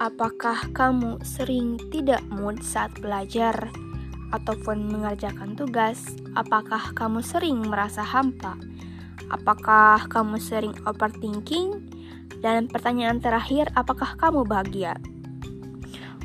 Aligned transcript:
Apakah 0.00 0.72
kamu 0.72 1.20
sering 1.20 1.76
tidak 1.92 2.24
mood 2.32 2.64
saat 2.64 2.88
belajar 3.04 3.68
ataupun 4.32 4.88
mengerjakan 4.88 5.52
tugas? 5.52 6.16
Apakah 6.32 6.96
kamu 6.96 7.20
sering 7.20 7.60
merasa 7.68 8.00
hampa? 8.00 8.56
Apakah 9.28 10.08
kamu 10.08 10.40
sering 10.40 10.72
overthinking? 10.88 11.84
Dan 12.40 12.72
pertanyaan 12.72 13.20
terakhir, 13.20 13.68
apakah 13.76 14.16
kamu 14.16 14.48
bahagia? 14.48 14.96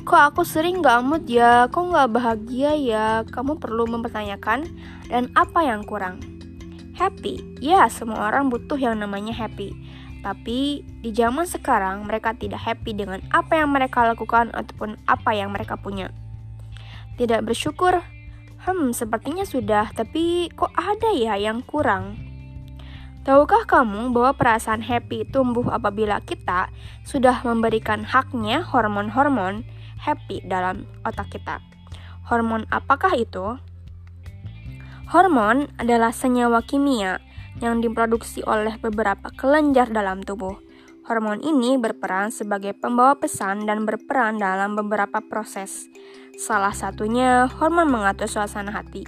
Kok 0.08 0.22
aku 0.32 0.40
sering 0.48 0.80
gak 0.80 1.04
mood 1.04 1.28
ya? 1.28 1.68
Kok 1.68 1.92
gak 1.92 2.16
bahagia 2.16 2.72
ya? 2.80 3.28
Kamu 3.28 3.60
perlu 3.60 3.84
mempertanyakan 3.92 4.72
dan 5.12 5.28
apa 5.36 5.60
yang 5.68 5.84
kurang? 5.84 6.24
Happy? 6.96 7.44
Ya, 7.60 7.84
semua 7.92 8.32
orang 8.32 8.48
butuh 8.48 8.80
yang 8.80 9.04
namanya 9.04 9.36
happy. 9.36 9.76
Tapi 10.26 10.82
di 10.82 11.14
zaman 11.14 11.46
sekarang 11.46 12.02
mereka 12.02 12.34
tidak 12.34 12.58
happy 12.58 12.98
dengan 12.98 13.22
apa 13.30 13.62
yang 13.62 13.70
mereka 13.70 14.02
lakukan 14.02 14.50
ataupun 14.50 14.98
apa 15.06 15.30
yang 15.38 15.54
mereka 15.54 15.78
punya. 15.78 16.10
Tidak 17.14 17.46
bersyukur? 17.46 18.02
Hmm, 18.66 18.90
sepertinya 18.90 19.46
sudah, 19.46 19.94
tapi 19.94 20.50
kok 20.50 20.74
ada 20.74 21.14
ya 21.14 21.38
yang 21.38 21.62
kurang? 21.62 22.18
Tahukah 23.22 23.70
kamu 23.70 24.10
bahwa 24.10 24.34
perasaan 24.34 24.82
happy 24.82 25.30
tumbuh 25.30 25.70
apabila 25.70 26.18
kita 26.26 26.74
sudah 27.06 27.46
memberikan 27.46 28.02
haknya 28.02 28.66
hormon-hormon 28.66 29.62
happy 30.02 30.42
dalam 30.42 30.90
otak 31.06 31.30
kita? 31.30 31.62
Hormon 32.26 32.66
apakah 32.74 33.14
itu? 33.14 33.62
Hormon 35.06 35.70
adalah 35.78 36.10
senyawa 36.10 36.66
kimia 36.66 37.22
yang 37.62 37.84
diproduksi 37.84 38.44
oleh 38.44 38.76
beberapa 38.80 39.32
kelenjar 39.32 39.92
dalam 39.92 40.24
tubuh. 40.24 40.56
Hormon 41.06 41.38
ini 41.40 41.78
berperan 41.78 42.34
sebagai 42.34 42.74
pembawa 42.74 43.14
pesan 43.14 43.64
dan 43.64 43.86
berperan 43.86 44.42
dalam 44.42 44.74
beberapa 44.74 45.22
proses. 45.22 45.86
Salah 46.34 46.74
satunya 46.74 47.46
hormon 47.46 47.86
mengatur 47.86 48.26
suasana 48.26 48.74
hati. 48.74 49.06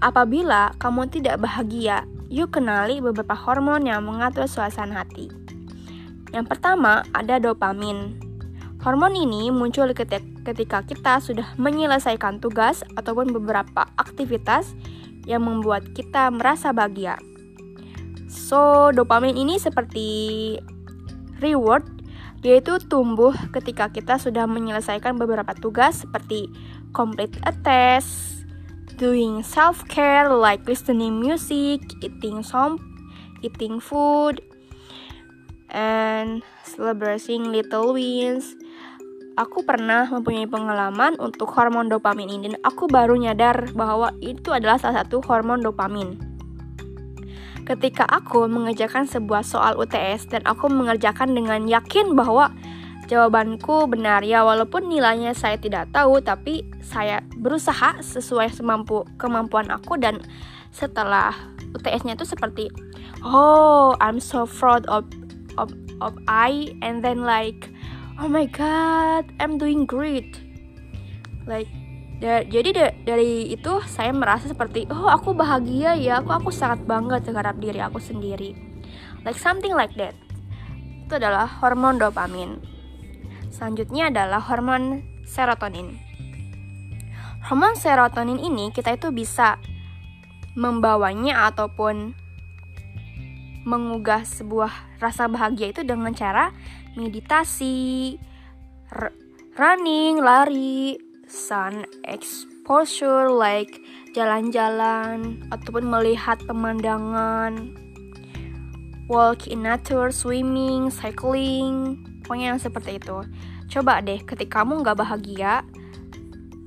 Apabila 0.00 0.72
kamu 0.80 1.10
tidak 1.10 1.42
bahagia 1.42 2.08
Yuk 2.28 2.60
kenali 2.60 3.00
beberapa 3.00 3.32
hormon 3.32 3.88
yang 3.88 4.04
mengatur 4.04 4.44
suasana 4.44 5.00
hati. 5.00 5.32
Yang 6.28 6.44
pertama 6.44 7.00
ada 7.16 7.40
dopamin. 7.40 8.20
Hormon 8.84 9.16
ini 9.16 9.48
muncul 9.48 9.96
ketika 9.96 10.84
kita 10.84 11.24
sudah 11.24 11.56
menyelesaikan 11.56 12.36
tugas 12.36 12.84
ataupun 13.00 13.32
beberapa 13.32 13.88
aktivitas 13.96 14.76
yang 15.28 15.44
membuat 15.44 15.92
kita 15.92 16.32
merasa 16.32 16.72
bahagia. 16.72 17.20
So, 18.28 18.88
dopamin 18.96 19.36
ini 19.36 19.60
seperti 19.60 20.56
reward 21.44 21.84
yaitu 22.46 22.78
tumbuh 22.86 23.34
ketika 23.50 23.90
kita 23.90 24.14
sudah 24.14 24.46
menyelesaikan 24.46 25.18
beberapa 25.18 25.58
tugas 25.58 26.06
seperti 26.06 26.46
complete 26.94 27.34
a 27.42 27.52
test, 27.66 28.46
doing 28.94 29.42
self-care 29.42 30.30
like 30.30 30.62
listening 30.66 31.18
music, 31.18 31.82
eating 31.98 32.46
some, 32.46 32.78
eating 33.42 33.82
food, 33.82 34.38
and 35.74 36.46
celebrating 36.62 37.50
little 37.50 37.92
wins. 37.94 38.54
Aku 39.38 39.62
pernah 39.62 40.10
mempunyai 40.10 40.50
pengalaman 40.50 41.14
untuk 41.22 41.54
hormon 41.54 41.86
dopamin 41.86 42.26
ini 42.26 42.50
dan 42.50 42.58
aku 42.66 42.90
baru 42.90 43.14
nyadar 43.14 43.70
bahwa 43.70 44.10
itu 44.18 44.50
adalah 44.50 44.82
salah 44.82 45.06
satu 45.06 45.22
hormon 45.22 45.62
dopamin. 45.62 46.18
Ketika 47.62 48.02
aku 48.02 48.50
mengerjakan 48.50 49.06
sebuah 49.06 49.46
soal 49.46 49.78
UTS 49.78 50.34
dan 50.34 50.42
aku 50.42 50.66
mengerjakan 50.66 51.38
dengan 51.38 51.70
yakin 51.70 52.18
bahwa 52.18 52.50
Jawabanku 53.08 53.88
benar 53.88 54.20
ya 54.20 54.44
walaupun 54.44 54.84
nilainya 54.84 55.32
saya 55.32 55.56
tidak 55.56 55.88
tahu 55.96 56.20
tapi 56.20 56.68
saya 56.84 57.24
berusaha 57.40 58.04
sesuai 58.04 58.52
semampu 58.52 59.00
kemampuan 59.16 59.72
aku 59.72 59.96
dan 59.96 60.20
setelah 60.76 61.32
UTS-nya 61.72 62.20
itu 62.20 62.28
seperti 62.28 62.68
oh 63.24 63.96
I'm 64.04 64.20
so 64.20 64.44
proud 64.44 64.84
of 64.92 65.08
of 65.56 65.72
of 66.04 66.20
I 66.28 66.76
and 66.84 67.00
then 67.00 67.24
like 67.24 67.72
oh 68.18 68.26
my 68.26 68.46
god 68.50 69.30
I'm 69.38 69.56
doing 69.56 69.86
great. 69.86 70.38
Like 71.46 71.70
da 72.18 72.42
jadi 72.42 72.70
da 72.74 72.86
dari 73.06 73.54
itu 73.54 73.78
saya 73.86 74.10
merasa 74.10 74.50
seperti 74.50 74.90
oh 74.90 75.06
aku 75.06 75.38
bahagia 75.38 75.94
ya 75.94 76.18
aku 76.18 76.34
aku 76.34 76.50
sangat 76.50 76.82
bangga 76.82 77.22
terhadap 77.22 77.56
diri 77.62 77.78
aku 77.78 78.02
sendiri. 78.02 78.58
Like 79.22 79.38
something 79.38 79.72
like 79.72 79.94
that. 79.96 80.18
Itu 81.06 81.16
adalah 81.16 81.46
hormon 81.62 82.02
dopamin. 82.02 82.58
Selanjutnya 83.54 84.10
adalah 84.10 84.42
hormon 84.42 85.06
serotonin. 85.24 85.94
Hormon 87.48 87.78
serotonin 87.78 88.42
ini 88.42 88.74
kita 88.74 88.98
itu 88.98 89.14
bisa 89.14 89.56
membawanya 90.58 91.48
ataupun 91.54 92.18
mengugah 93.62 94.24
sebuah 94.24 94.98
rasa 94.98 95.28
bahagia 95.30 95.70
itu 95.70 95.84
dengan 95.84 96.10
cara 96.16 96.50
meditasi, 96.96 98.16
running, 99.58 100.22
lari, 100.22 100.96
sun 101.28 101.84
exposure 102.08 103.28
like 103.28 103.80
jalan-jalan 104.16 105.42
ataupun 105.52 105.84
melihat 105.84 106.40
pemandangan, 106.48 107.76
walk 109.12 109.50
in 109.50 109.66
nature, 109.66 110.08
swimming, 110.08 110.88
cycling, 110.88 112.00
Pokoknya 112.28 112.52
yang 112.52 112.60
seperti 112.60 113.00
itu. 113.00 113.24
Coba 113.72 114.04
deh, 114.04 114.20
ketika 114.20 114.60
kamu 114.60 114.84
nggak 114.84 115.00
bahagia, 115.00 115.64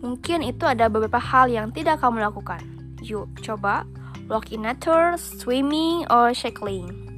mungkin 0.02 0.42
itu 0.42 0.66
ada 0.66 0.90
beberapa 0.90 1.22
hal 1.22 1.54
yang 1.54 1.70
tidak 1.70 2.02
kamu 2.02 2.18
lakukan. 2.18 2.66
Yuk, 3.06 3.30
coba 3.46 3.86
walk 4.26 4.50
in 4.50 4.66
nature, 4.66 5.14
swimming, 5.22 6.02
or 6.10 6.34
cycling. 6.34 7.11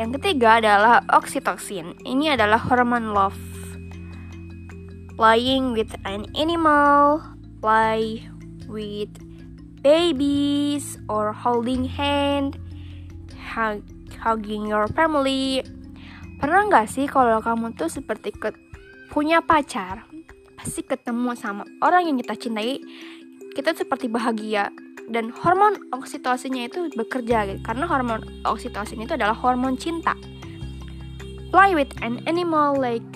Yang 0.00 0.16
ketiga 0.16 0.64
adalah 0.64 1.04
oxytocin. 1.12 1.92
Ini 2.08 2.40
adalah 2.40 2.56
hormon 2.56 3.12
love. 3.12 3.36
Playing 5.20 5.76
with 5.76 5.92
an 6.08 6.24
animal, 6.32 7.20
play 7.60 8.24
with 8.64 9.12
babies, 9.84 10.96
or 11.12 11.36
holding 11.36 11.84
hand, 11.84 12.56
hug, 13.36 13.84
hugging 14.16 14.72
your 14.72 14.88
family, 14.96 15.60
Pernah 16.40 16.72
nggak 16.72 16.88
sih 16.88 17.04
kalau 17.04 17.44
kamu 17.44 17.76
tuh 17.76 17.92
seperti 17.92 18.32
ke 18.32 18.56
punya 19.12 19.44
pacar, 19.44 20.08
pasti 20.56 20.80
ketemu 20.80 21.36
sama 21.36 21.68
orang 21.84 22.08
yang 22.08 22.16
kita 22.16 22.32
cintai, 22.32 22.80
kita 23.56 23.74
seperti 23.74 24.06
bahagia 24.06 24.70
dan 25.10 25.34
hormon 25.34 25.78
oksitosinnya 25.90 26.70
itu 26.70 26.90
bekerja 26.94 27.50
gitu. 27.50 27.60
Karena 27.66 27.84
hormon 27.90 28.22
oksitosin 28.46 29.02
itu 29.02 29.14
adalah 29.18 29.34
hormon 29.34 29.74
cinta. 29.74 30.14
Play 31.50 31.74
with 31.74 31.90
an 32.00 32.22
animal 32.30 32.78
like 32.78 33.06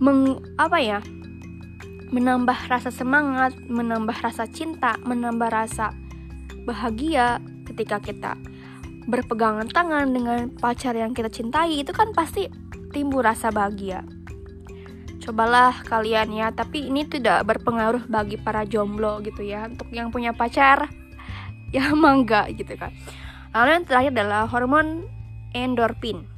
meng, 0.00 0.40
apa 0.56 0.78
ya? 0.80 1.00
menambah 2.14 2.70
rasa 2.70 2.94
semangat, 2.94 3.58
menambah 3.66 4.14
rasa 4.22 4.46
cinta, 4.46 4.94
menambah 5.02 5.50
rasa 5.50 5.90
bahagia 6.62 7.42
ketika 7.66 7.98
kita 7.98 8.32
berpegangan 9.10 9.66
tangan 9.68 10.14
dengan 10.14 10.48
pacar 10.54 10.94
yang 10.94 11.10
kita 11.10 11.26
cintai 11.26 11.82
itu 11.82 11.90
kan 11.90 12.14
pasti 12.14 12.46
timbul 12.94 13.26
rasa 13.26 13.50
bahagia. 13.50 14.06
Cobalah 15.24 15.80
kalian 15.88 16.36
ya, 16.36 16.52
tapi 16.52 16.92
ini 16.92 17.08
tidak 17.08 17.48
berpengaruh 17.48 18.04
bagi 18.04 18.36
para 18.36 18.68
jomblo 18.68 19.24
gitu 19.24 19.40
ya. 19.40 19.72
Untuk 19.72 19.88
yang 19.88 20.12
punya 20.12 20.36
pacar 20.36 20.92
ya 21.74 21.88
mangga 21.96 22.44
gitu 22.52 22.76
kan. 22.76 22.92
Lalu 23.56 23.70
yang 23.80 23.84
terakhir 23.88 24.12
adalah 24.12 24.44
hormon 24.44 25.08
endorfin 25.56 26.28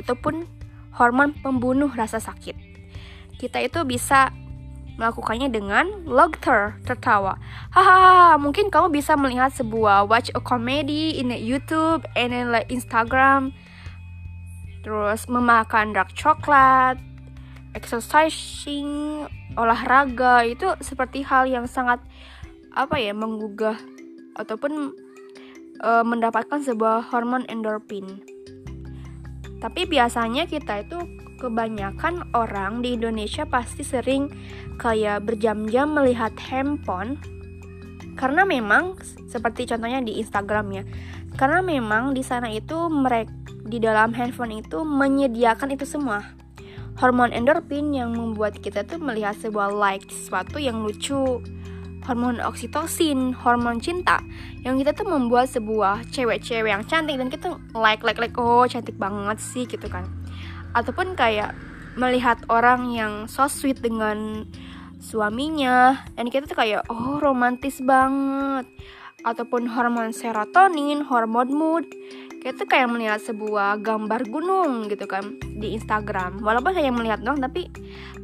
ataupun 0.00 0.48
hormon 0.96 1.36
pembunuh 1.44 1.92
rasa 1.92 2.16
sakit. 2.16 2.56
Kita 3.36 3.60
itu 3.60 3.84
bisa 3.84 4.32
melakukannya 4.96 5.48
dengan 5.50 6.06
laughter, 6.06 6.78
tertawa. 6.84 7.40
Hahaha, 7.72 8.38
mungkin 8.38 8.68
kamu 8.68 8.92
bisa 8.92 9.16
melihat 9.16 9.50
sebuah 9.50 10.06
watch 10.06 10.30
a 10.36 10.40
comedy 10.40 11.16
in 11.16 11.32
YouTube 11.32 12.04
and 12.14 12.30
then 12.30 12.52
like 12.52 12.68
Instagram. 12.68 13.50
Terus 14.86 15.26
memakan 15.30 15.94
dark 15.94 16.12
coklat, 16.14 16.98
exercising, 17.72 19.24
olahraga 19.56 20.44
itu 20.44 20.72
seperti 20.80 21.24
hal 21.24 21.48
yang 21.48 21.64
sangat 21.68 22.00
apa 22.72 22.96
ya 22.96 23.12
menggugah 23.12 23.76
ataupun 24.36 24.96
uh, 25.84 26.04
mendapatkan 26.04 26.60
sebuah 26.64 27.12
hormon 27.12 27.44
endorfin. 27.48 28.24
Tapi 29.60 29.86
biasanya 29.86 30.48
kita 30.48 30.82
itu 30.82 30.98
kebanyakan 31.38 32.30
orang 32.38 32.86
di 32.86 32.94
Indonesia 32.94 33.42
pasti 33.42 33.82
sering 33.82 34.30
kayak 34.78 35.26
berjam-jam 35.26 35.90
melihat 35.90 36.30
handphone 36.38 37.18
karena 38.14 38.46
memang 38.46 38.94
seperti 39.26 39.66
contohnya 39.66 39.98
di 40.04 40.22
Instagram 40.22 40.66
ya 40.70 40.84
karena 41.34 41.64
memang 41.64 42.12
di 42.12 42.22
sana 42.22 42.52
itu 42.52 42.86
mereka 42.92 43.32
di 43.66 43.80
dalam 43.80 44.12
handphone 44.12 44.62
itu 44.62 44.84
menyediakan 44.84 45.74
itu 45.74 45.86
semua 45.88 46.22
hormon 47.00 47.32
endorfin 47.32 47.94
yang 47.96 48.12
membuat 48.12 48.60
kita 48.60 48.84
tuh 48.84 49.00
melihat 49.00 49.36
sebuah 49.40 49.72
like 49.72 50.04
sesuatu 50.08 50.60
yang 50.60 50.84
lucu. 50.84 51.40
Hormon 52.02 52.42
oksitosin, 52.42 53.30
hormon 53.30 53.78
cinta 53.78 54.18
yang 54.66 54.74
kita 54.74 54.90
tuh 54.90 55.06
membuat 55.06 55.46
sebuah 55.54 56.02
cewek-cewek 56.10 56.66
yang 56.66 56.82
cantik 56.82 57.14
dan 57.14 57.30
kita 57.30 57.54
like 57.78 58.02
like 58.02 58.18
like 58.18 58.34
oh 58.34 58.66
cantik 58.66 58.98
banget 58.98 59.38
sih 59.38 59.70
gitu 59.70 59.86
kan. 59.86 60.10
Ataupun 60.74 61.14
kayak 61.14 61.54
melihat 61.94 62.42
orang 62.50 62.90
yang 62.90 63.30
so 63.30 63.46
sweet 63.46 63.78
dengan 63.78 64.50
suaminya 64.98 66.02
dan 66.18 66.26
kita 66.26 66.50
tuh 66.50 66.58
kayak 66.58 66.82
oh 66.90 67.22
romantis 67.22 67.78
banget. 67.78 68.66
Ataupun 69.22 69.70
hormon 69.70 70.10
serotonin, 70.10 71.06
hormon 71.06 71.54
mood 71.54 71.86
kita 72.42 72.66
tuh 72.66 72.66
kayak 72.66 72.90
melihat 72.90 73.22
sebuah 73.22 73.78
gambar 73.86 74.26
gunung 74.26 74.90
gitu 74.90 75.06
kan 75.06 75.38
di 75.38 75.78
Instagram. 75.78 76.42
Walaupun 76.42 76.74
hanya 76.74 76.90
melihat 76.90 77.22
doang 77.22 77.38
tapi 77.38 77.70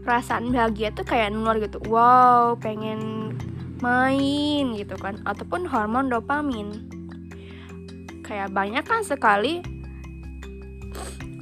perasaan 0.02 0.50
bahagia 0.50 0.90
tuh 0.90 1.06
kayak 1.06 1.30
nular 1.30 1.62
gitu. 1.62 1.78
Wow 1.86 2.58
pengen 2.58 3.30
main 3.78 4.74
gitu 4.74 4.98
kan. 4.98 5.22
Ataupun 5.22 5.70
hormon 5.70 6.10
dopamin. 6.10 6.90
Kayak 8.26 8.50
banyak 8.50 8.82
kan 8.82 9.06
sekali. 9.06 9.62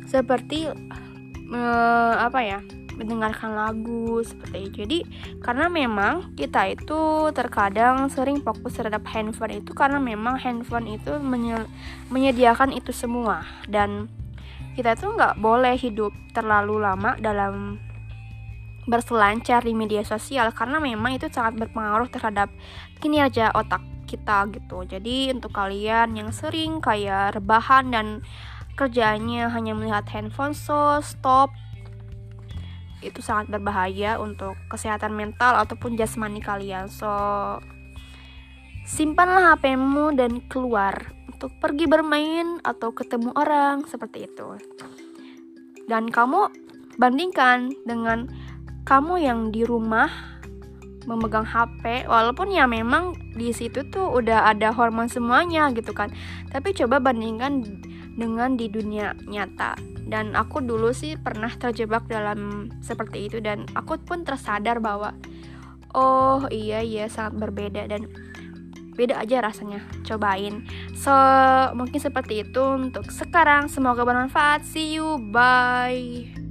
Seperti 0.04 0.68
uh, 1.56 2.14
apa 2.20 2.40
ya 2.44 2.60
mendengarkan 2.96 3.52
lagu 3.54 4.24
seperti 4.24 4.58
itu. 4.66 4.76
Jadi 4.82 4.98
karena 5.44 5.68
memang 5.68 6.32
kita 6.34 6.72
itu 6.72 7.30
terkadang 7.36 8.08
sering 8.08 8.40
fokus 8.40 8.76
terhadap 8.76 9.04
handphone 9.12 9.60
itu 9.60 9.70
karena 9.76 10.00
memang 10.00 10.40
handphone 10.40 10.88
itu 10.88 11.20
menyediakan 12.10 12.72
itu 12.72 12.90
semua 12.90 13.44
dan 13.68 14.08
kita 14.76 14.92
tuh 14.96 15.16
nggak 15.16 15.40
boleh 15.40 15.76
hidup 15.76 16.12
terlalu 16.36 16.80
lama 16.84 17.16
dalam 17.16 17.80
berselancar 18.86 19.66
di 19.66 19.74
media 19.74 20.06
sosial 20.06 20.52
karena 20.54 20.78
memang 20.78 21.16
itu 21.16 21.26
sangat 21.32 21.58
berpengaruh 21.58 22.06
terhadap 22.12 22.48
kinerja 23.02 23.50
otak 23.52 23.82
kita 24.06 24.46
gitu. 24.54 24.86
Jadi 24.86 25.34
untuk 25.34 25.50
kalian 25.50 26.14
yang 26.14 26.30
sering 26.30 26.78
kayak 26.78 27.34
rebahan 27.34 27.90
dan 27.90 28.06
kerjanya 28.78 29.50
hanya 29.50 29.74
melihat 29.74 30.06
handphone 30.12 30.54
so 30.54 31.02
stop 31.02 31.50
itu 33.04 33.20
sangat 33.20 33.52
berbahaya 33.52 34.16
untuk 34.16 34.56
kesehatan 34.72 35.12
mental 35.12 35.56
ataupun 35.60 35.96
jasmani 35.96 36.40
kalian. 36.40 36.88
So 36.88 37.10
simpanlah 38.86 39.58
HPmu 39.58 40.14
dan 40.16 40.40
keluar 40.46 41.12
untuk 41.28 41.52
pergi 41.60 41.84
bermain 41.84 42.62
atau 42.64 42.94
ketemu 42.94 43.34
orang 43.36 43.84
seperti 43.84 44.30
itu. 44.30 44.56
Dan 45.86 46.08
kamu 46.08 46.48
bandingkan 46.96 47.74
dengan 47.84 48.30
kamu 48.88 49.20
yang 49.20 49.40
di 49.52 49.66
rumah 49.66 50.08
memegang 51.06 51.46
HP 51.46 52.10
walaupun 52.10 52.50
ya 52.50 52.66
memang 52.66 53.14
di 53.38 53.54
situ 53.54 53.86
tuh 53.88 54.10
udah 54.10 54.50
ada 54.50 54.74
hormon 54.74 55.06
semuanya 55.06 55.70
gitu 55.70 55.94
kan 55.94 56.10
tapi 56.50 56.74
coba 56.74 56.98
bandingkan 56.98 57.62
dengan 58.16 58.56
di 58.56 58.66
dunia 58.66 59.12
nyata. 59.28 59.76
Dan 60.08 60.34
aku 60.34 60.64
dulu 60.64 60.90
sih 60.90 61.14
pernah 61.20 61.52
terjebak 61.52 62.08
dalam 62.08 62.72
seperti 62.80 63.28
itu 63.30 63.38
dan 63.38 63.68
aku 63.76 64.00
pun 64.00 64.24
tersadar 64.24 64.80
bahwa 64.80 65.12
oh 65.92 66.48
iya 66.48 66.80
iya 66.80 67.06
sangat 67.06 67.36
berbeda 67.36 67.86
dan 67.86 68.08
beda 68.96 69.20
aja 69.20 69.44
rasanya. 69.44 69.84
Cobain. 70.08 70.64
So 70.96 71.12
mungkin 71.76 72.00
seperti 72.00 72.48
itu 72.48 72.62
untuk 72.64 73.12
sekarang. 73.12 73.68
Semoga 73.68 74.02
bermanfaat. 74.02 74.64
See 74.64 74.96
you. 74.96 75.20
Bye 75.30 76.45